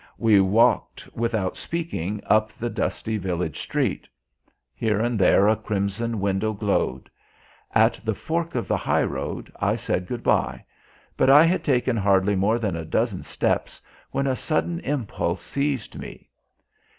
[0.17, 4.07] We walked without speaking up the dusty village street.
[4.73, 7.07] Here and there a crimson window glowed.
[7.75, 10.65] At the fork of the high road I said good bye.
[11.17, 13.79] But I had taken hardly more than a dozen paces
[14.09, 16.31] when a sudden impulse seized me.